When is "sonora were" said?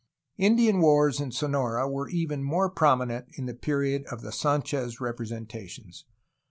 1.31-2.09